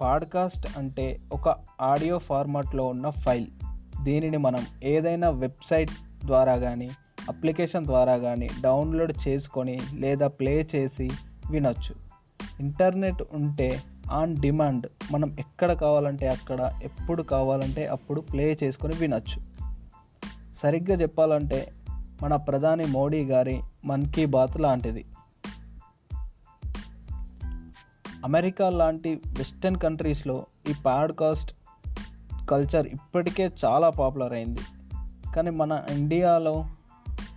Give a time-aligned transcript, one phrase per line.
[0.00, 3.46] Podcast అంటే ఒక audio ఫార్మాట్లో ఉన్న ఫైల్.
[4.02, 5.90] దీనిని మనం ఏదైనా వెబ్సైట్
[6.26, 6.90] ద్వారా కానీ
[7.28, 11.10] అప్లికేషన్ ద్వారా కానీ డౌన్లోడ్ చేసుకొని లేదా ప్లే చేసి
[11.50, 11.94] వినొచ్చు.
[12.60, 13.82] ఇంటర్నెట్ ఉంటే
[14.12, 19.42] ఆన్ డిమాండ్ మనం ఎక్కడ కావాలంటే అక్కడ ఎప్పుడు కావాలంటే అప్పుడు ప్లే చేసుకొని వినొచ్చు.
[20.56, 21.72] సరిగ్గా చెప్పాలంటే
[22.22, 25.04] మన ప్రధాని మోడీ గారి మన్ కీ బాత్ లాంటిది.
[28.24, 31.54] అమెరికా లాంటి వెస్టర్న్ కంట్రీస్లో ఈ పాడ్కాస్ట్
[32.50, 34.60] కల్చర్ ఇప్పటికే చాలా పాపులర్ అయింది.
[35.36, 36.66] కానీ మన ఇండియాలో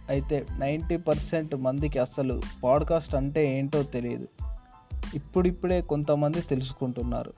[0.09, 4.27] అయితే నైంటీ పర్సెంట్ మందికి అసలు పాడ్కాస్ట్ అంటే ఏంటో తెలియదు.
[5.13, 7.33] ఇప్పుడిప్పుడే కొంతమంది తెలుసుకుంటున్నారు.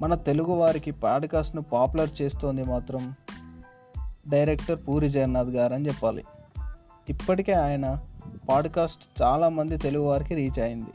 [0.00, 3.14] మన తెలుగు వారికి పాడ్కాస్ట్ను పాపులర్ చేస్తోంది మాత్రం
[4.28, 6.24] డైరెక్టర్ పూరి జగన్నాథ్ గారు అని చెప్పాలి.
[7.08, 8.00] ఇప్పటికే ఆయన
[8.48, 10.90] పాడ్కాస్ట్ చాలామంది తెలుగు వారికి రీచ్ అయింది.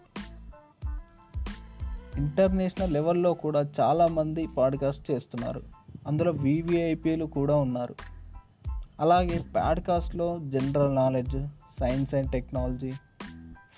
[2.20, 5.62] ఇంటర్నేషనల్ లెవెల్లో కూడా చాలామంది పాడ్కాస్ట్ చేస్తున్నారు.
[6.08, 7.96] అందులో వివిఐపీలు కూడా ఉన్నారు.
[9.00, 11.38] అలాగే పాడ్కాస్ట్లో general knowledge
[11.80, 12.92] science and technology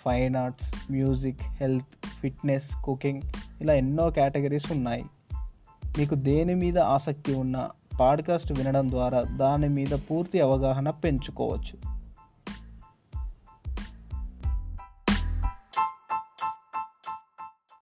[0.06, 3.22] fine arts music health fitness cooking
[3.62, 5.06] ఇలా ఎన్నో కేటగిరీస్ ఉన్నాయి.
[5.98, 7.70] మీకు దేని మీద ఆసక్తి ఉన్నా
[8.00, 11.91] పాడ్కాస్ట్ వినడం ద్వారా దాని మీద పూర్తి అవగాహన పెంచుకోవచ్చు.